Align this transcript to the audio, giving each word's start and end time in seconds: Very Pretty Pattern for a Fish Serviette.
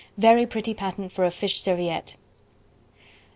Very 0.17 0.47
Pretty 0.47 0.73
Pattern 0.73 1.09
for 1.09 1.25
a 1.25 1.29
Fish 1.29 1.61
Serviette. 1.61 2.15